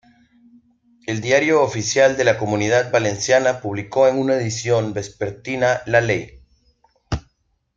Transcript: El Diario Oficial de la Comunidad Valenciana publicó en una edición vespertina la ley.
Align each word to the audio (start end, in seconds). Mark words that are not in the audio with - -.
El 1.05 1.21
Diario 1.21 1.61
Oficial 1.61 2.17
de 2.17 2.23
la 2.23 2.39
Comunidad 2.39 2.89
Valenciana 2.91 3.59
publicó 3.61 4.07
en 4.07 4.17
una 4.17 4.33
edición 4.33 4.93
vespertina 4.93 5.83
la 5.85 6.01
ley. 6.01 6.41